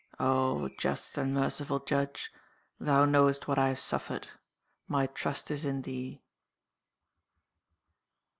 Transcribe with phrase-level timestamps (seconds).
[0.19, 2.33] "Oh, just and merciful Judge,
[2.79, 4.29] Thou knowest what I have suffered.
[4.87, 6.23] My trust is in Thee."